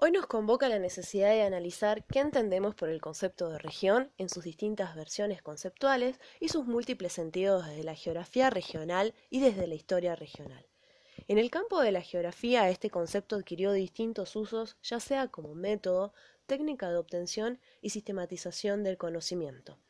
Hoy 0.00 0.12
nos 0.12 0.28
convoca 0.28 0.68
la 0.68 0.78
necesidad 0.78 1.30
de 1.30 1.42
analizar 1.42 2.04
qué 2.04 2.20
entendemos 2.20 2.76
por 2.76 2.88
el 2.88 3.00
concepto 3.00 3.48
de 3.50 3.58
región 3.58 4.12
en 4.16 4.28
sus 4.28 4.44
distintas 4.44 4.94
versiones 4.94 5.42
conceptuales 5.42 6.20
y 6.38 6.50
sus 6.50 6.66
múltiples 6.66 7.12
sentidos 7.12 7.66
desde 7.66 7.82
la 7.82 7.96
geografía 7.96 8.48
regional 8.48 9.12
y 9.28 9.40
desde 9.40 9.66
la 9.66 9.74
historia 9.74 10.14
regional. 10.14 10.64
En 11.26 11.38
el 11.38 11.50
campo 11.50 11.80
de 11.80 11.90
la 11.90 12.00
geografía 12.00 12.70
este 12.70 12.90
concepto 12.90 13.34
adquirió 13.34 13.72
distintos 13.72 14.36
usos, 14.36 14.76
ya 14.84 15.00
sea 15.00 15.26
como 15.26 15.56
método, 15.56 16.12
técnica 16.46 16.88
de 16.90 16.98
obtención 16.98 17.58
y 17.82 17.90
sistematización 17.90 18.84
del 18.84 18.98
conocimiento. 18.98 19.80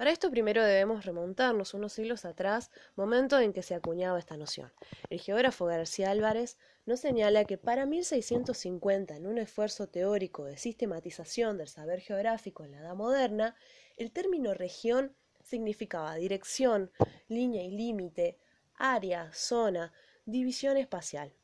Para 0.00 0.12
esto 0.12 0.30
primero 0.30 0.64
debemos 0.64 1.04
remontarnos 1.04 1.74
unos 1.74 1.92
siglos 1.92 2.24
atrás, 2.24 2.70
momento 2.96 3.38
en 3.38 3.52
que 3.52 3.62
se 3.62 3.74
acuñaba 3.74 4.18
esta 4.18 4.38
noción. 4.38 4.72
El 5.10 5.20
geógrafo 5.20 5.66
García 5.66 6.10
Álvarez 6.10 6.56
nos 6.86 7.00
señala 7.00 7.44
que 7.44 7.58
para 7.58 7.84
1650, 7.84 9.14
en 9.14 9.26
un 9.26 9.36
esfuerzo 9.36 9.88
teórico 9.88 10.46
de 10.46 10.56
sistematización 10.56 11.58
del 11.58 11.68
saber 11.68 12.00
geográfico 12.00 12.64
en 12.64 12.70
la 12.70 12.78
Edad 12.78 12.94
Moderna, 12.94 13.56
el 13.98 14.10
término 14.10 14.54
región 14.54 15.14
significaba 15.44 16.14
dirección, 16.14 16.90
línea 17.28 17.62
y 17.62 17.70
límite, 17.70 18.38
área, 18.76 19.30
zona, 19.34 19.92
división 20.24 20.78
espacial. 20.78 21.34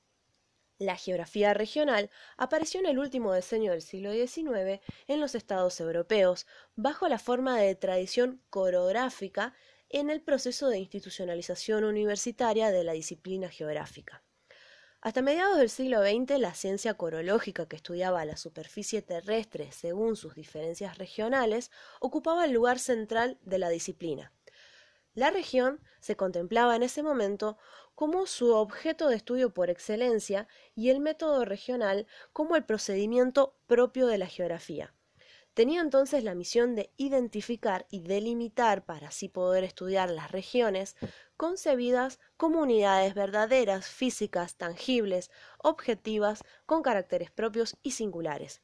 La 0.78 0.96
geografía 0.96 1.54
regional 1.54 2.10
apareció 2.36 2.80
en 2.80 2.86
el 2.86 2.98
último 2.98 3.32
decenio 3.32 3.72
del 3.72 3.80
siglo 3.80 4.12
XIX 4.12 4.82
en 5.06 5.20
los 5.20 5.34
estados 5.34 5.80
europeos, 5.80 6.46
bajo 6.74 7.08
la 7.08 7.18
forma 7.18 7.58
de 7.58 7.74
tradición 7.74 8.42
coreográfica 8.50 9.54
en 9.88 10.10
el 10.10 10.20
proceso 10.20 10.68
de 10.68 10.78
institucionalización 10.78 11.84
universitaria 11.84 12.70
de 12.70 12.84
la 12.84 12.92
disciplina 12.92 13.48
geográfica. 13.48 14.22
Hasta 15.00 15.22
mediados 15.22 15.56
del 15.56 15.70
siglo 15.70 16.02
XX, 16.02 16.38
la 16.38 16.52
ciencia 16.52 16.94
corológica 16.94 17.66
que 17.66 17.76
estudiaba 17.76 18.24
la 18.26 18.36
superficie 18.36 19.00
terrestre 19.00 19.72
según 19.72 20.16
sus 20.16 20.34
diferencias 20.34 20.98
regionales 20.98 21.70
ocupaba 22.00 22.44
el 22.44 22.52
lugar 22.52 22.78
central 22.78 23.38
de 23.42 23.58
la 23.58 23.70
disciplina. 23.70 24.35
La 25.16 25.30
región 25.30 25.80
se 26.00 26.14
contemplaba 26.14 26.76
en 26.76 26.82
ese 26.82 27.02
momento 27.02 27.56
como 27.94 28.26
su 28.26 28.54
objeto 28.54 29.08
de 29.08 29.16
estudio 29.16 29.54
por 29.54 29.70
excelencia 29.70 30.46
y 30.74 30.90
el 30.90 31.00
método 31.00 31.46
regional 31.46 32.06
como 32.34 32.54
el 32.54 32.66
procedimiento 32.66 33.56
propio 33.66 34.08
de 34.08 34.18
la 34.18 34.26
geografía. 34.26 34.92
Tenía 35.54 35.80
entonces 35.80 36.22
la 36.22 36.34
misión 36.34 36.74
de 36.74 36.92
identificar 36.98 37.86
y 37.90 38.00
delimitar 38.00 38.84
para 38.84 39.08
así 39.08 39.30
poder 39.30 39.64
estudiar 39.64 40.10
las 40.10 40.32
regiones 40.32 40.96
concebidas 41.38 42.20
como 42.36 42.60
unidades 42.60 43.14
verdaderas, 43.14 43.88
físicas, 43.88 44.56
tangibles, 44.56 45.30
objetivas, 45.56 46.44
con 46.66 46.82
caracteres 46.82 47.30
propios 47.30 47.78
y 47.82 47.92
singulares 47.92 48.60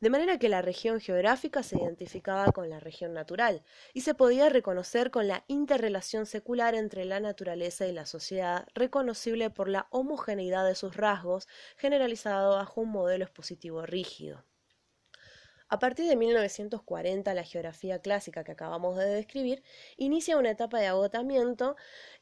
de 0.00 0.10
manera 0.10 0.38
que 0.38 0.48
la 0.48 0.62
región 0.62 1.00
geográfica 1.00 1.62
se 1.62 1.78
identificaba 1.78 2.52
con 2.52 2.70
la 2.70 2.80
región 2.80 3.14
natural 3.14 3.62
y 3.92 4.02
se 4.02 4.14
podía 4.14 4.48
reconocer 4.48 5.10
con 5.10 5.28
la 5.28 5.44
interrelación 5.48 6.26
secular 6.26 6.74
entre 6.74 7.04
la 7.04 7.20
naturaleza 7.20 7.86
y 7.86 7.92
la 7.92 8.06
sociedad, 8.06 8.66
reconocible 8.74 9.50
por 9.50 9.68
la 9.68 9.86
homogeneidad 9.90 10.66
de 10.66 10.74
sus 10.74 10.96
rasgos, 10.96 11.48
generalizado 11.76 12.56
bajo 12.56 12.80
un 12.80 12.90
modelo 12.90 13.24
expositivo 13.24 13.86
rígido. 13.86 14.44
A 15.68 15.78
partir 15.78 16.06
de 16.06 16.14
1940, 16.14 17.34
la 17.34 17.42
geografía 17.42 17.98
clásica 18.00 18.44
que 18.44 18.52
acabamos 18.52 18.96
de 18.96 19.06
describir 19.06 19.62
inicia 19.96 20.36
una 20.36 20.50
etapa 20.50 20.78
de 20.78 20.86
agotamiento 20.86 21.74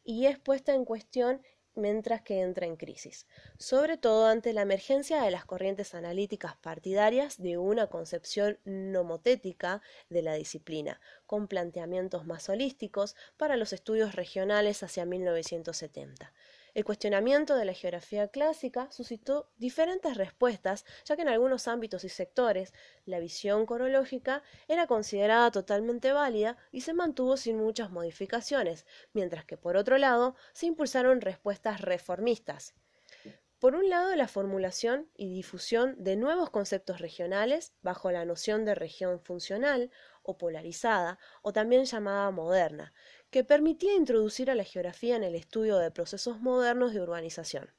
y 0.05 0.27
es 0.27 0.39
puesta 0.39 0.75
en 0.75 0.85
cuestión 0.85 1.43
mientras 1.75 2.23
que 2.23 2.41
entra 2.41 2.67
en 2.67 2.77
crisis, 2.77 3.27
sobre 3.59 3.97
todo 3.97 4.27
ante 4.27 4.53
la 4.53 4.63
emergencia 4.63 5.23
de 5.23 5.31
las 5.31 5.45
corrientes 5.45 5.95
analíticas 5.95 6.57
partidarias 6.57 7.41
de 7.41 7.59
una 7.59 7.87
concepción 7.89 8.59
nomotética 8.65 9.83
de 10.09 10.23
la 10.23 10.35
disciplina, 10.35 11.01
con 11.27 11.49
planteamientos 11.49 12.27
más 12.27 12.49
holísticos 12.49 13.17
para 13.37 13.57
los 13.57 13.73
estudios 13.73 14.15
regionales 14.15 14.83
hacia 14.83 15.05
1970. 15.05 16.33
El 16.75 16.87
cuestionamiento 16.87 17.55
de 17.55 17.67
la 17.67 17.75
geografía 17.75 18.29
clásica 18.29 18.91
suscitó 18.91 19.51
diferentes 19.59 20.17
respuestas, 20.17 20.87
ya 21.05 21.17
que 21.17 21.23
en 21.23 21.29
algunos 21.29 21.69
ámbitos 21.69 22.03
y 22.05 22.09
sectores 22.09 22.73
la 23.05 23.19
visión 23.19 23.67
corológica 23.67 24.43
era 24.69 24.87
considerada 24.87 25.51
totalmente 25.51 26.13
válida 26.13 26.57
y 26.71 26.81
se 26.81 26.95
mantuvo 26.95 27.37
sin 27.37 27.59
muchas 27.59 27.91
modificaciones, 27.91 28.87
mientras 29.13 29.45
que 29.45 29.59
por 29.59 29.77
otro 29.77 29.99
lado 29.99 30.35
se 30.55 30.65
impulsaron 30.65 31.21
respuestas 31.21 31.83
reformistas. 31.83 32.75
Por 33.59 33.77
un 33.77 33.89
lado, 33.89 34.17
la 34.17 34.27
formulación 34.27 35.09
y 35.15 35.33
difusión 35.33 35.95
de 36.03 36.17
nuevos 36.17 36.51
conceptos 36.51 37.01
regionales 37.01 37.75
bajo 37.81 38.11
la 38.11 38.25
noción 38.25 38.65
de 38.65 38.75
región 38.75 39.21
funcional 39.21 39.93
o 40.25 40.37
polarizada, 40.37 41.21
o 41.43 41.53
también 41.53 41.85
llamada 41.85 42.31
moderna, 42.33 42.93
que 43.33 43.45
permitía 43.45 43.95
introducir 43.95 44.51
a 44.51 44.55
la 44.55 44.63
geografía 44.63 45.17
en 45.17 45.25
el 45.25 45.35
estudio 45.35 45.79
de 45.79 45.91
procesos 45.91 46.43
modernos 46.43 46.93
de 46.93 47.01
urbanización. 47.01 47.73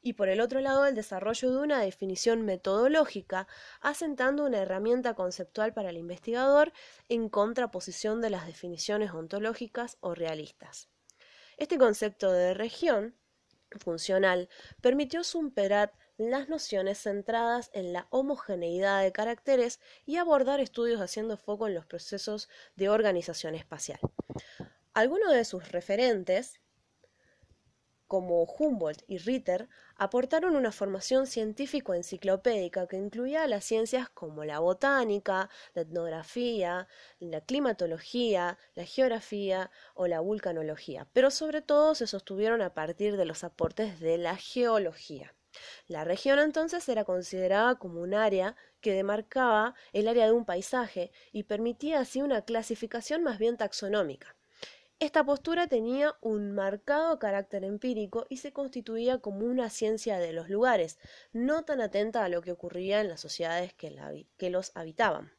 Y 0.00 0.12
por 0.12 0.28
el 0.28 0.40
otro 0.40 0.60
lado, 0.60 0.86
el 0.86 0.94
desarrollo 0.94 1.50
de 1.50 1.58
una 1.58 1.80
definición 1.80 2.42
metodológica, 2.42 3.48
asentando 3.80 4.44
una 4.44 4.62
herramienta 4.62 5.14
conceptual 5.14 5.74
para 5.74 5.90
el 5.90 5.96
investigador 5.96 6.72
en 7.08 7.28
contraposición 7.28 8.20
de 8.20 8.30
las 8.30 8.46
definiciones 8.46 9.10
ontológicas 9.10 9.96
o 10.00 10.14
realistas. 10.14 10.88
Este 11.56 11.76
concepto 11.76 12.30
de 12.30 12.54
región 12.54 13.16
funcional 13.78 14.48
permitió 14.80 15.24
superar 15.24 15.92
las 16.18 16.48
nociones 16.48 16.98
centradas 16.98 17.70
en 17.72 17.92
la 17.92 18.06
homogeneidad 18.10 19.02
de 19.02 19.10
caracteres 19.10 19.80
y 20.06 20.18
abordar 20.18 20.60
estudios 20.60 21.00
haciendo 21.00 21.36
foco 21.36 21.66
en 21.66 21.74
los 21.74 21.84
procesos 21.84 22.48
de 22.76 22.88
organización 22.88 23.56
espacial. 23.56 23.98
Algunos 24.94 25.32
de 25.32 25.44
sus 25.44 25.72
referentes, 25.72 26.60
como 28.06 28.44
Humboldt 28.44 29.02
y 29.08 29.18
Ritter, 29.18 29.68
aportaron 29.96 30.54
una 30.54 30.70
formación 30.70 31.26
científico-enciclopédica 31.26 32.86
que 32.86 32.96
incluía 32.96 33.48
las 33.48 33.64
ciencias 33.64 34.08
como 34.08 34.44
la 34.44 34.60
botánica, 34.60 35.50
la 35.74 35.82
etnografía, 35.82 36.86
la 37.18 37.40
climatología, 37.40 38.56
la 38.76 38.84
geografía 38.84 39.72
o 39.94 40.06
la 40.06 40.20
vulcanología, 40.20 41.08
pero 41.12 41.32
sobre 41.32 41.60
todo 41.60 41.96
se 41.96 42.06
sostuvieron 42.06 42.62
a 42.62 42.72
partir 42.72 43.16
de 43.16 43.24
los 43.24 43.42
aportes 43.42 43.98
de 43.98 44.16
la 44.16 44.36
geología. 44.36 45.34
La 45.88 46.04
región 46.04 46.38
entonces 46.38 46.88
era 46.88 47.02
considerada 47.04 47.80
como 47.80 48.00
un 48.00 48.14
área 48.14 48.54
que 48.80 48.92
demarcaba 48.92 49.74
el 49.92 50.06
área 50.06 50.26
de 50.26 50.32
un 50.32 50.44
paisaje 50.44 51.10
y 51.32 51.42
permitía 51.42 51.98
así 51.98 52.22
una 52.22 52.42
clasificación 52.42 53.24
más 53.24 53.40
bien 53.40 53.56
taxonómica. 53.56 54.36
Esta 55.00 55.24
postura 55.24 55.66
tenía 55.66 56.16
un 56.20 56.52
marcado 56.52 57.18
carácter 57.18 57.64
empírico 57.64 58.26
y 58.28 58.36
se 58.36 58.52
constituía 58.52 59.18
como 59.18 59.44
una 59.44 59.68
ciencia 59.68 60.18
de 60.18 60.32
los 60.32 60.48
lugares, 60.48 60.98
no 61.32 61.64
tan 61.64 61.80
atenta 61.80 62.24
a 62.24 62.28
lo 62.28 62.42
que 62.42 62.52
ocurría 62.52 63.00
en 63.00 63.08
las 63.08 63.20
sociedades 63.20 63.74
que, 63.74 64.50
los 64.50 64.72
habitaban. 64.76 65.32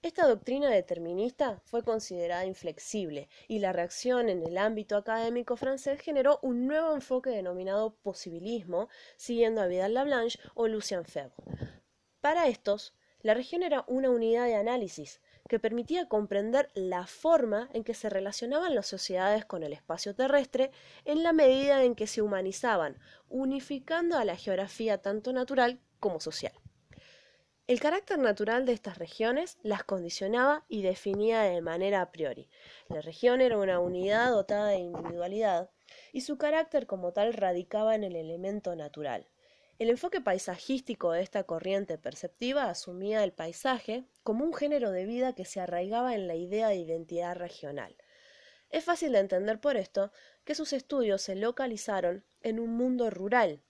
Esta 0.00 0.26
doctrina 0.26 0.70
determinista 0.70 1.60
fue 1.64 1.82
considerada 1.82 2.46
inflexible 2.46 3.28
y 3.46 3.58
la 3.58 3.72
reacción 3.72 4.28
en 4.30 4.42
el 4.42 4.56
ámbito 4.56 4.96
académico 4.96 5.56
francés 5.56 6.00
generó 6.00 6.38
un 6.42 6.66
nuevo 6.66 6.94
enfoque 6.94 7.30
denominado 7.30 7.96
posibilismo, 7.96 8.88
siguiendo 9.16 9.60
a 9.60 9.66
Vidal 9.66 9.94
Lablanche 9.94 10.38
o 10.54 10.66
Lucien 10.66 11.04
Febvre. 11.04 11.44
Para 12.20 12.48
estos, 12.48 12.94
la 13.20 13.34
región 13.34 13.62
era 13.62 13.84
una 13.86 14.10
unidad 14.10 14.46
de 14.46 14.54
análisis, 14.54 15.20
que 15.48 15.58
permitía 15.58 16.08
comprender 16.08 16.68
la 16.74 17.06
forma 17.06 17.68
en 17.72 17.84
que 17.84 17.94
se 17.94 18.08
relacionaban 18.08 18.74
las 18.74 18.86
sociedades 18.86 19.44
con 19.44 19.62
el 19.62 19.72
espacio 19.72 20.14
terrestre 20.14 20.70
en 21.04 21.22
la 21.22 21.32
medida 21.32 21.84
en 21.84 21.94
que 21.94 22.06
se 22.06 22.22
humanizaban, 22.22 22.98
unificando 23.28 24.18
a 24.18 24.24
la 24.24 24.36
geografía 24.36 24.98
tanto 24.98 25.32
natural 25.32 25.80
como 26.00 26.20
social. 26.20 26.52
El 27.66 27.80
carácter 27.80 28.20
natural 28.20 28.64
de 28.64 28.72
estas 28.72 28.98
regiones 28.98 29.58
las 29.62 29.82
condicionaba 29.82 30.64
y 30.68 30.82
definía 30.82 31.42
de 31.42 31.60
manera 31.60 32.00
a 32.00 32.12
priori. 32.12 32.48
La 32.88 33.00
región 33.00 33.40
era 33.40 33.58
una 33.58 33.80
unidad 33.80 34.30
dotada 34.30 34.68
de 34.68 34.78
individualidad 34.78 35.70
y 36.12 36.20
su 36.20 36.38
carácter 36.38 36.86
como 36.86 37.12
tal 37.12 37.32
radicaba 37.32 37.96
en 37.96 38.04
el 38.04 38.14
elemento 38.14 38.76
natural. 38.76 39.26
El 39.78 39.90
enfoque 39.90 40.22
paisajístico 40.22 41.12
de 41.12 41.22
esta 41.22 41.44
corriente 41.44 41.98
perceptiva 41.98 42.70
asumía 42.70 43.22
el 43.22 43.32
paisaje 43.32 44.04
como 44.22 44.42
un 44.42 44.54
género 44.54 44.90
de 44.90 45.04
vida 45.04 45.34
que 45.34 45.44
se 45.44 45.60
arraigaba 45.60 46.14
en 46.14 46.26
la 46.26 46.34
idea 46.34 46.68
de 46.68 46.76
identidad 46.76 47.36
regional. 47.36 47.94
Es 48.70 48.84
fácil 48.84 49.12
de 49.12 49.18
entender 49.18 49.60
por 49.60 49.76
esto 49.76 50.12
que 50.44 50.54
sus 50.54 50.72
estudios 50.72 51.20
se 51.20 51.34
localizaron 51.34 52.24
en 52.42 52.58
un 52.58 52.70
mundo 52.70 53.10
rural, 53.10 53.60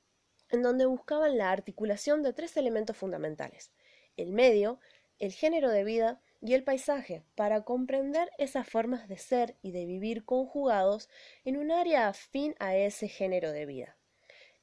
en 0.51 0.63
donde 0.63 0.87
buscaban 0.87 1.39
la 1.39 1.51
articulación 1.51 2.23
de 2.23 2.33
tres 2.33 2.57
elementos 2.57 2.97
fundamentales 2.97 3.73
el 4.17 4.33
medio, 4.33 4.81
el 5.19 5.33
género 5.33 5.71
de 5.71 5.85
vida 5.85 6.21
y 6.41 6.55
el 6.55 6.65
paisaje, 6.65 7.23
para 7.35 7.65
comprender 7.65 8.31
esas 8.39 8.69
formas 8.69 9.09
de 9.09 9.19
ser 9.19 9.57
y 9.61 9.73
de 9.73 9.85
vivir 9.87 10.25
conjugados 10.25 11.09
en 11.45 11.57
un 11.57 11.71
área 11.71 12.09
afín 12.09 12.55
a 12.59 12.77
ese 12.77 13.09
género 13.09 13.53
de 13.53 13.67
vida. 13.67 13.96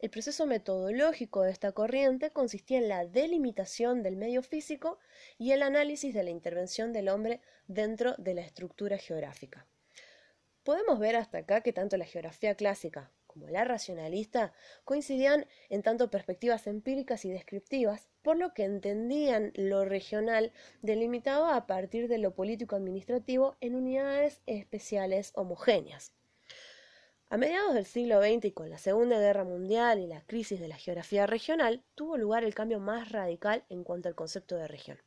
El 0.03 0.09
proceso 0.09 0.45
metodológico 0.45 1.43
de 1.43 1.51
esta 1.51 1.71
corriente 1.71 2.31
consistía 2.31 2.77
en 2.77 2.89
la 2.89 3.05
delimitación 3.05 4.03
del 4.03 4.17
medio 4.17 4.43
físico 4.43 4.99
y 5.37 5.53
el 5.53 5.61
análisis 5.61 6.13
de 6.13 6.23
la 6.23 6.29
intervención 6.29 6.91
del 6.91 7.07
hombre 7.07 7.39
dentro 7.69 8.13
de 8.17 8.33
la 8.33 8.41
estructura 8.41 8.97
geográfica. 8.97 9.65
Podemos 10.65 10.99
ver 10.99 11.15
hasta 11.15 11.37
acá 11.37 11.61
que 11.61 11.71
tanto 11.71 11.95
la 11.95 12.03
geografía 12.03 12.55
clásica 12.55 13.13
como 13.27 13.47
la 13.47 13.63
racionalista 13.63 14.51
coincidían 14.83 15.45
en 15.69 15.83
tanto 15.83 16.11
perspectivas 16.11 16.67
empíricas 16.67 17.23
y 17.23 17.31
descriptivas, 17.31 18.09
por 18.23 18.35
lo 18.35 18.53
que 18.53 18.65
entendían 18.65 19.53
lo 19.55 19.85
regional 19.85 20.51
delimitado 20.81 21.45
a 21.45 21.65
partir 21.65 22.09
de 22.09 22.17
lo 22.17 22.35
político-administrativo 22.35 23.55
en 23.61 23.75
unidades 23.75 24.41
especiales 24.47 25.31
homogéneas. 25.35 26.11
A 27.29 27.37
mediados 27.37 27.73
del 27.73 27.85
siglo 27.85 28.21
XX 28.21 28.45
y 28.45 28.51
con 28.51 28.69
la 28.69 28.77
Segunda 28.77 29.19
Guerra 29.19 29.43
Mundial 29.43 29.99
y 29.99 30.07
la 30.07 30.21
crisis 30.21 30.59
de 30.59 30.67
la 30.67 30.77
geografía 30.77 31.25
regional, 31.25 31.83
tuvo 31.95 32.17
lugar 32.17 32.43
el 32.43 32.53
cambio 32.53 32.79
más 32.79 33.11
radical 33.11 33.65
en 33.69 33.83
cuanto 33.83 34.07
al 34.07 34.15
concepto 34.15 34.55
de 34.55 34.67
región. 34.67 34.99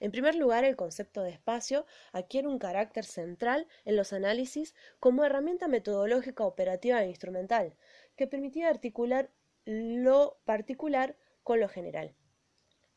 En 0.00 0.10
primer 0.10 0.34
lugar, 0.34 0.64
el 0.64 0.76
concepto 0.76 1.22
de 1.22 1.30
espacio 1.30 1.86
adquiere 2.12 2.48
un 2.48 2.58
carácter 2.58 3.04
central 3.04 3.68
en 3.84 3.96
los 3.96 4.12
análisis 4.12 4.74
como 4.98 5.24
herramienta 5.24 5.68
metodológica 5.68 6.44
operativa 6.44 7.02
e 7.02 7.08
instrumental, 7.08 7.76
que 8.16 8.26
permitía 8.26 8.68
articular 8.68 9.30
lo 9.64 10.40
particular 10.44 11.16
con 11.42 11.60
lo 11.60 11.68
general. 11.68 12.14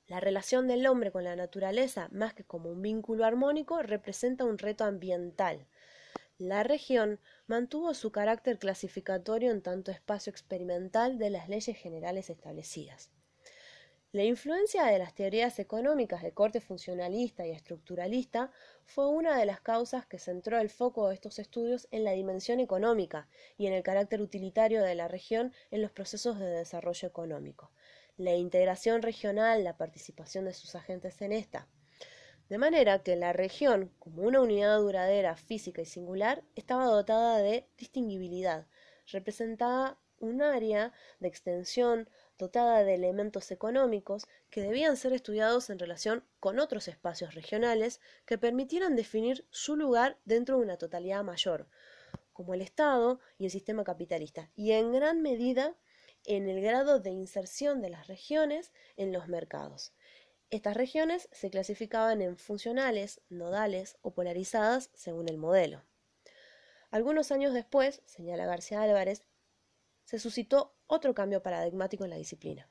La 0.07 0.19
relación 0.19 0.68
del 0.68 0.86
hombre 0.88 1.12
con 1.12 1.24
la 1.24 1.36
naturaleza, 1.36 2.10
más 2.12 2.33
que 2.33 2.44
como 2.44 2.69
un 2.69 2.81
vínculo 2.81 3.25
armónico, 3.25 3.81
representa 3.81 4.44
un 4.44 4.57
reto 4.57 4.83
ambiental. 4.83 5.68
La 6.40 6.64
región 6.64 7.20
mantuvo 7.46 7.94
su 7.94 8.12
carácter 8.12 8.58
clasificatorio 8.58 9.52
en 9.52 9.62
tanto 9.62 9.92
espacio 9.92 10.32
experimental 10.32 11.20
de 11.20 11.30
las 11.30 11.48
leyes 11.48 11.78
generales 11.78 12.30
establecidas. 12.32 13.12
La 14.14 14.24
influencia 14.24 14.86
de 14.86 15.00
las 15.00 15.16
teorías 15.16 15.58
económicas 15.58 16.22
de 16.22 16.34
corte 16.34 16.62
funcionalista 16.62 17.48
y 17.48 17.52
estructuralista 17.52 18.52
fue 18.86 19.08
una 19.08 19.38
de 19.38 19.46
las 19.46 19.60
causas 19.62 20.06
que 20.06 20.20
centró 20.20 20.60
el 20.60 20.70
foco 20.70 21.08
de 21.08 21.16
estos 21.16 21.40
estudios 21.40 21.88
en 21.90 22.04
la 22.04 22.12
dimensión 22.12 22.60
económica 22.60 23.28
y 23.58 23.66
en 23.66 23.74
el 23.74 23.82
carácter 23.82 24.22
utilitario 24.22 24.84
de 24.84 24.94
la 24.94 25.08
región 25.08 25.52
en 25.72 25.82
los 25.82 25.92
procesos 25.92 26.40
de 26.40 26.46
desarrollo 26.46 27.08
económico, 27.08 27.72
la 28.18 28.36
integración 28.36 29.02
regional, 29.02 29.64
la 29.64 29.78
participación 29.78 30.46
de 30.46 30.54
sus 30.54 30.76
agentes 30.76 31.20
en 31.24 31.34
esta. 31.34 31.68
De 32.50 32.57
manera 32.57 33.04
que 33.04 33.16
la 33.16 33.34
región, 33.34 33.92
como 34.00 34.24
una 34.24 34.42
unidad 34.42 34.80
duradera, 34.80 35.36
física 35.36 35.81
y 35.81 35.86
singular, 35.86 36.44
estaba 36.56 36.86
dotada 36.86 37.38
de 37.38 37.68
distinguibilidad, 37.78 38.68
representaba 39.07 39.98
un 40.19 40.42
área 40.42 40.94
de 41.19 41.28
extensión 41.28 42.10
dotada 42.38 42.84
de 42.84 42.95
elementos 42.95 43.51
económicos 43.51 44.28
que 44.50 44.62
debían 44.62 44.98
ser 44.98 45.13
estudiados 45.13 45.69
en 45.69 45.80
relación 45.80 46.25
con 46.40 46.60
otros 46.60 46.88
espacios 46.88 47.34
regionales 47.34 48.01
que 48.25 48.38
permitieran 48.38 48.96
definir 48.96 49.46
su 49.50 49.75
lugar 49.75 50.18
dentro 50.25 50.57
de 50.57 50.63
una 50.63 50.78
totalidad 50.78 51.24
mayor, 51.24 51.68
como 52.34 52.54
el 52.54 52.62
Estado 52.62 53.19
y 53.38 53.46
el 53.46 53.51
sistema 53.51 53.84
capitalista, 53.84 54.50
y 54.56 54.72
en 54.72 54.92
gran 54.92 55.22
medida 55.22 55.75
en 56.25 56.48
el 56.48 56.62
grado 56.62 57.00
de 57.00 57.12
inserción 57.12 57.81
de 57.81 57.89
las 57.89 58.07
regiones 58.07 58.72
en 58.96 59.12
los 59.12 59.28
mercados. 59.28 59.94
Estas 60.54 60.78
regiones 60.78 61.30
se 61.32 61.50
clasificaban 61.50 62.22
en 62.22 62.38
funcionales, 62.38 63.22
nodales 63.28 63.98
o 64.04 64.14
polarizadas 64.14 64.92
según 64.94 65.28
el 65.28 65.40
modelo. 65.40 65.82
Algunos 66.92 67.32
años 67.32 67.56
después, 67.56 68.04
señala 68.06 68.46
García 68.46 68.84
Álvarez, 68.84 69.24
se 70.04 70.20
suscitó 70.20 70.76
otro 70.86 71.16
cambio 71.16 71.42
paradigmático 71.42 72.04
en 72.04 72.12
la 72.12 72.18
disciplina. 72.18 72.70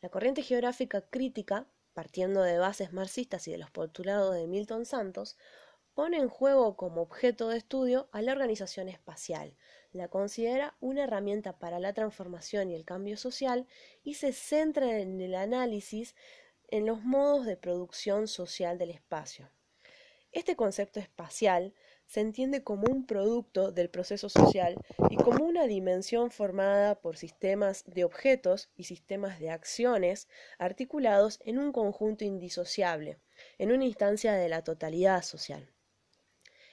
La 0.00 0.08
corriente 0.08 0.42
geográfica 0.42 1.02
crítica, 1.02 1.68
partiendo 1.94 2.42
de 2.42 2.58
bases 2.58 2.92
marxistas 2.92 3.46
y 3.46 3.52
de 3.52 3.58
los 3.58 3.70
postulados 3.70 4.34
de 4.34 4.48
Milton 4.48 4.84
Santos, 4.84 5.38
pone 5.94 6.16
en 6.16 6.28
juego 6.28 6.76
como 6.76 7.00
objeto 7.00 7.48
de 7.48 7.58
estudio 7.58 8.08
a 8.10 8.22
la 8.22 8.32
organización 8.32 8.88
espacial, 8.88 9.56
la 9.92 10.08
considera 10.08 10.76
una 10.80 11.04
herramienta 11.04 11.60
para 11.60 11.78
la 11.78 11.92
transformación 11.92 12.70
y 12.70 12.74
el 12.74 12.84
cambio 12.84 13.16
social 13.16 13.68
y 14.02 14.14
se 14.14 14.32
centra 14.32 14.98
en 14.98 15.20
el 15.20 15.36
análisis 15.36 16.16
en 16.70 16.86
los 16.86 17.02
modos 17.02 17.46
de 17.46 17.56
producción 17.56 18.28
social 18.28 18.78
del 18.78 18.90
espacio. 18.90 19.50
Este 20.32 20.54
concepto 20.54 21.00
espacial 21.00 21.74
se 22.06 22.20
entiende 22.20 22.62
como 22.62 22.84
un 22.90 23.06
producto 23.06 23.72
del 23.72 23.90
proceso 23.90 24.28
social 24.28 24.76
y 25.10 25.16
como 25.16 25.44
una 25.44 25.66
dimensión 25.66 26.30
formada 26.30 27.00
por 27.00 27.16
sistemas 27.16 27.84
de 27.86 28.04
objetos 28.04 28.70
y 28.76 28.84
sistemas 28.84 29.40
de 29.40 29.50
acciones 29.50 30.28
articulados 30.58 31.40
en 31.44 31.58
un 31.58 31.72
conjunto 31.72 32.24
indisociable, 32.24 33.18
en 33.58 33.72
una 33.72 33.84
instancia 33.84 34.34
de 34.34 34.48
la 34.48 34.62
totalidad 34.62 35.22
social. 35.22 35.68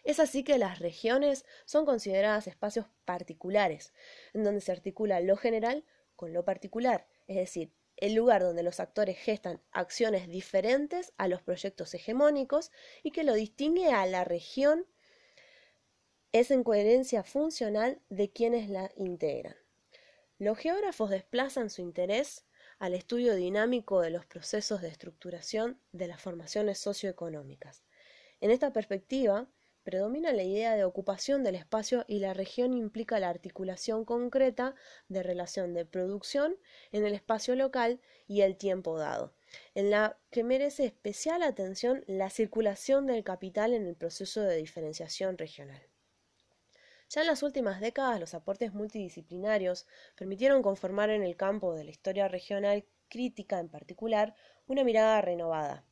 Es 0.03 0.19
así 0.19 0.43
que 0.43 0.57
las 0.57 0.79
regiones 0.79 1.45
son 1.65 1.85
consideradas 1.85 2.47
espacios 2.47 2.85
particulares, 3.05 3.93
en 4.33 4.43
donde 4.43 4.61
se 4.61 4.71
articula 4.71 5.19
lo 5.19 5.35
general 5.35 5.83
con 6.15 6.31
lo 6.31 6.45
particular, 6.45 7.07
es 7.27 7.35
decir, 7.35 7.73
el 7.97 8.13
lugar 8.13 8.43
donde 8.43 8.63
los 8.63 8.79
actores 8.79 9.17
gestan 9.17 9.61
acciones 9.71 10.29
diferentes 10.29 11.13
a 11.17 11.27
los 11.27 11.41
proyectos 11.41 11.93
hegemónicos 11.93 12.71
y 13.03 13.11
que 13.11 13.23
lo 13.23 13.33
distingue 13.33 13.91
a 13.91 14.05
la 14.05 14.23
región 14.23 14.85
es 16.31 16.51
en 16.51 16.63
coherencia 16.63 17.23
funcional 17.23 17.99
de 18.09 18.31
quienes 18.31 18.69
la 18.69 18.91
integran. 18.95 19.55
Los 20.37 20.57
geógrafos 20.59 21.09
desplazan 21.09 21.71
su 21.71 21.81
interés 21.81 22.45
al 22.77 22.93
estudio 22.93 23.33
dinámico 23.35 24.01
de 24.01 24.11
los 24.11 24.25
procesos 24.25 24.81
de 24.81 24.89
estructuración 24.89 25.81
de 25.91 26.07
las 26.07 26.21
formaciones 26.21 26.77
socioeconómicas. 26.77 27.83
En 28.39 28.51
esta 28.51 28.71
perspectiva, 28.71 29.47
predomina 29.87 30.33
la 30.33 30.43
idea 30.43 30.75
de 30.75 30.83
ocupación 30.83 31.45
del 31.45 31.55
espacio 31.55 32.03
y 32.09 32.19
la 32.19 32.33
región 32.33 32.73
implica 32.73 33.21
la 33.21 33.29
articulación 33.29 34.03
concreta 34.03 34.75
de 35.07 35.23
relación 35.23 35.73
de 35.73 35.85
producción 35.85 36.57
en 36.91 37.05
el 37.05 37.13
espacio 37.13 37.55
local 37.55 38.01
y 38.27 38.41
el 38.41 38.57
tiempo 38.57 38.99
dado, 38.99 39.33
en 39.75 39.89
la 39.89 40.19
que 40.29 40.43
merece 40.43 40.83
especial 40.83 41.41
atención 41.41 42.03
la 42.05 42.29
circulación 42.29 43.07
del 43.07 43.23
capital 43.23 43.73
en 43.73 43.87
el 43.87 43.95
proceso 43.95 44.41
de 44.41 44.57
diferenciación 44.57 45.37
regional. 45.37 45.81
Ya 47.07 47.21
en 47.21 47.27
las 47.27 47.41
últimas 47.41 47.79
décadas 47.79 48.19
los 48.19 48.33
aportes 48.33 48.73
multidisciplinarios 48.73 49.87
permitieron 50.17 50.63
conformar 50.63 51.11
en 51.11 51.23
el 51.23 51.37
campo 51.37 51.73
de 51.73 51.85
la 51.85 51.91
historia 51.91 52.27
regional 52.27 52.83
crítica 53.07 53.57
en 53.61 53.69
particular 53.69 54.35
una 54.65 54.83
mirada 54.83 55.21
renovada. 55.21 55.85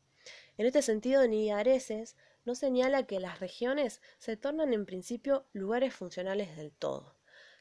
En 0.57 0.65
este 0.65 0.81
sentido, 0.81 1.25
Nidia 1.27 1.59
Nos 2.45 2.59
señala 2.59 3.07
que 3.07 3.19
las 3.19 3.39
regiones 3.39 4.03
se 4.19 4.37
tornan 4.37 4.71
en 4.71 4.85
principio 4.85 5.47
lugares 5.51 5.95
funcionales 5.95 6.55
del 6.55 6.71
todo. 6.71 7.15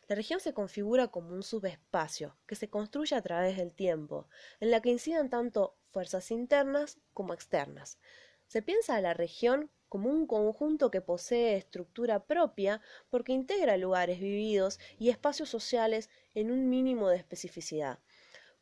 La 0.08 0.14
región 0.14 0.40
se 0.40 0.52
configura 0.52 1.08
como 1.08 1.30
un 1.30 1.42
subespacio 1.42 2.36
que 2.46 2.54
se 2.54 2.68
construye 2.68 3.16
a 3.16 3.22
través 3.22 3.56
del 3.56 3.72
tiempo, 3.72 4.28
en 4.60 4.70
la 4.70 4.82
que 4.82 4.90
inciden 4.90 5.30
tanto 5.30 5.74
fuerzas 5.90 6.30
internas 6.30 6.98
como 7.14 7.32
externas. 7.32 7.98
Se 8.46 8.60
piensa 8.60 8.96
a 8.96 9.00
la 9.00 9.14
región 9.14 9.70
como 9.88 10.10
un 10.10 10.26
conjunto 10.26 10.90
que 10.90 11.00
posee 11.00 11.56
estructura 11.56 12.26
propia 12.26 12.82
porque 13.08 13.32
integra 13.32 13.78
lugares 13.78 14.20
vividos 14.20 14.78
y 14.98 15.08
espacios 15.08 15.48
sociales 15.48 16.10
en 16.34 16.50
un 16.50 16.68
mínimo 16.68 17.08
de 17.08 17.16
especificidad, 17.16 18.00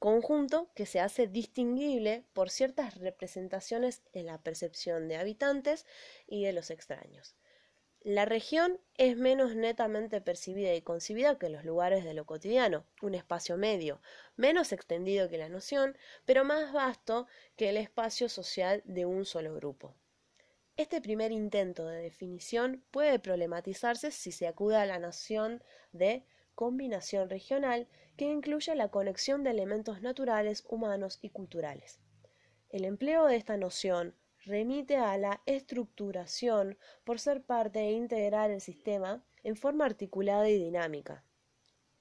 conjunto 0.02 0.68
que 0.74 0.84
se 0.84 0.98
hace 0.98 1.28
distinguible 1.28 2.24
por 2.32 2.50
ciertas 2.50 2.96
representaciones 2.96 4.02
en 4.12 4.26
la 4.26 4.42
percepción 4.42 5.06
de 5.06 5.14
habitantes 5.14 5.86
y 6.26 6.42
de 6.42 6.52
los 6.52 6.70
extraños. 6.70 7.36
La 8.00 8.24
región 8.24 8.80
es 8.98 9.16
menos 9.16 9.54
netamente 9.54 10.20
percibida 10.20 10.74
y 10.74 10.82
concibida 10.82 11.38
que 11.38 11.50
los 11.50 11.64
lugares 11.64 12.02
de 12.02 12.14
lo 12.14 12.26
cotidiano, 12.26 12.84
un 13.00 13.14
espacio 13.14 13.56
medio, 13.56 14.02
menos 14.34 14.72
extendido 14.72 15.28
que 15.28 15.38
la 15.38 15.48
noción, 15.48 15.96
pero 16.24 16.44
más 16.44 16.72
vasto 16.72 17.28
que 17.54 17.68
el 17.68 17.76
espacio 17.76 18.28
social 18.28 18.82
de 18.84 19.06
un 19.06 19.24
solo 19.24 19.54
grupo. 19.54 19.94
Este 20.76 21.00
primer 21.00 21.30
intento 21.30 21.86
de 21.86 22.02
definición 22.02 22.84
puede 22.90 23.20
problematizarse 23.20 24.10
si 24.10 24.32
se 24.32 24.48
acude 24.48 24.74
a 24.78 24.86
la 24.86 24.98
noción 24.98 25.62
de 25.92 26.26
combinación 26.62 27.28
regional 27.28 27.88
que 28.16 28.26
incluye 28.26 28.76
la 28.76 28.88
conexión 28.88 29.42
de 29.42 29.50
elementos 29.50 30.00
naturales, 30.00 30.64
humanos 30.68 31.18
y 31.20 31.30
culturales. 31.30 31.98
El 32.70 32.84
empleo 32.84 33.26
de 33.26 33.34
esta 33.34 33.56
noción 33.56 34.14
remite 34.44 34.96
a 34.96 35.18
la 35.18 35.42
estructuración 35.44 36.78
por 37.02 37.18
ser 37.18 37.42
parte 37.42 37.80
e 37.80 37.90
integrar 37.90 38.52
el 38.52 38.60
sistema 38.60 39.24
en 39.42 39.56
forma 39.56 39.86
articulada 39.86 40.48
y 40.48 40.56
dinámica. 40.56 41.24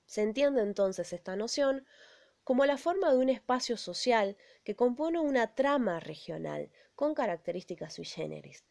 Se 0.05 0.21
entiende 0.21 0.61
entonces 0.61 1.11
esta 1.11 1.35
noción 1.35 1.83
como 2.43 2.67
la 2.67 2.77
forma 2.77 3.11
de 3.11 3.17
un 3.17 3.29
espacio 3.29 3.77
social 3.77 4.37
que 4.63 4.75
compone 4.75 5.19
una 5.19 5.55
trama 5.55 5.99
regional 5.99 6.69
con 6.93 7.15
características 7.15 7.95
sui 7.95 8.05
generis. 8.05 8.63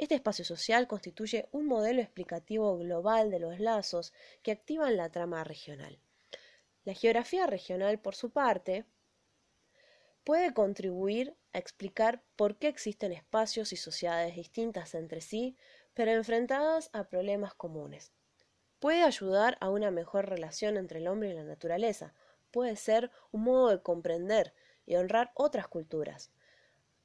Este 0.00 0.14
espacio 0.14 0.46
social 0.46 0.88
constituye 0.88 1.50
un 1.52 1.66
modelo 1.66 2.00
explicativo 2.00 2.78
global 2.78 3.30
de 3.30 3.38
los 3.38 3.60
lazos 3.60 4.14
que 4.42 4.50
activan 4.50 4.96
la 4.96 5.10
trama 5.10 5.44
regional. 5.44 6.00
La 6.84 6.94
geografía 6.94 7.46
regional, 7.46 7.98
por 7.98 8.14
su 8.14 8.30
parte, 8.30 8.86
puede 10.24 10.54
contribuir 10.54 11.36
a 11.52 11.58
explicar 11.58 12.22
por 12.34 12.56
qué 12.56 12.68
existen 12.68 13.12
espacios 13.12 13.74
y 13.74 13.76
sociedades 13.76 14.36
distintas 14.36 14.94
entre 14.94 15.20
sí, 15.20 15.58
pero 15.92 16.12
enfrentadas 16.12 16.88
a 16.94 17.04
problemas 17.04 17.52
comunes. 17.52 18.10
Puede 18.78 19.02
ayudar 19.02 19.58
a 19.60 19.68
una 19.68 19.90
mejor 19.90 20.30
relación 20.30 20.78
entre 20.78 21.00
el 21.00 21.08
hombre 21.08 21.28
y 21.28 21.34
la 21.34 21.44
naturaleza, 21.44 22.14
puede 22.50 22.76
ser 22.76 23.10
un 23.32 23.42
modo 23.42 23.68
de 23.68 23.82
comprender 23.82 24.54
y 24.86 24.96
honrar 24.96 25.30
otras 25.34 25.68
culturas, 25.68 26.30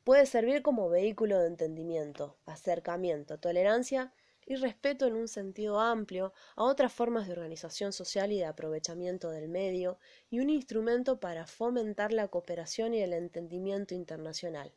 puede 0.06 0.28
servir 0.28 0.62
como 0.62 0.88
vehículo 0.88 1.40
de 1.40 1.48
entendimiento, 1.48 2.38
acercamiento, 2.46 3.40
tolerancia 3.40 4.14
y 4.46 4.56
respeto 4.56 5.08
en 5.08 5.16
un 5.16 5.28
sentido 5.28 5.80
amplio 5.80 6.32
a 6.56 6.64
otras 6.64 6.94
formas 6.94 7.26
de 7.26 7.34
organización 7.34 7.92
social 7.92 8.32
y 8.32 8.38
de 8.38 8.46
aprovechamiento 8.46 9.32
del 9.32 9.50
medio, 9.50 9.98
y 10.30 10.40
un 10.40 10.52
instrumento 10.52 11.20
para 11.20 11.48
fomentar 11.48 12.14
la 12.14 12.28
cooperación 12.28 12.94
y 12.94 13.02
el 13.02 13.14
entendimiento 13.14 13.96
internacional. 13.96 14.72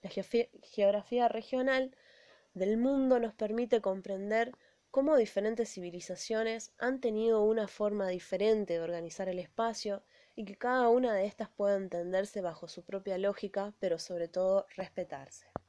La 0.00 0.08
geografía 0.62 1.28
regional 1.28 1.94
del 2.54 2.78
mundo 2.78 3.20
nos 3.20 3.34
permite 3.34 3.82
comprender 3.82 4.52
cómo 4.90 5.18
diferentes 5.18 5.74
civilizaciones 5.74 6.72
han 6.78 7.02
tenido 7.02 7.42
una 7.42 7.68
forma 7.68 8.08
diferente 8.08 8.72
de 8.74 8.80
organizar 8.80 9.28
el 9.28 9.38
espacio 9.38 10.02
y 10.36 10.44
que 10.44 10.56
cada 10.56 10.88
una 10.90 11.14
de 11.14 11.26
estas 11.26 11.48
puede 11.48 11.76
entenderse 11.76 12.42
bajo 12.42 12.68
su 12.68 12.84
propia 12.84 13.18
lógica, 13.18 13.74
pero 13.80 13.98
sobre 13.98 14.28
todo 14.28 14.66
respetarse. 14.76 15.55